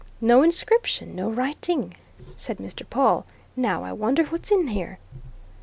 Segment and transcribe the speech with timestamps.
[0.19, 1.93] "No inscription, no writing,"
[2.35, 2.89] said Mr.
[2.89, 3.23] Pawle.
[3.55, 4.97] "Now, I wonder what's in here?"